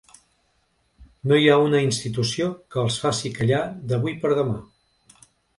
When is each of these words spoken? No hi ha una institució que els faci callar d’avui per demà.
No 1.31 1.37
hi 1.41 1.45
ha 1.51 1.57
una 1.65 1.83
institució 1.89 2.49
que 2.75 2.81
els 2.85 2.97
faci 3.05 3.33
callar 3.39 3.63
d’avui 3.93 4.21
per 4.25 4.37
demà. 4.41 4.59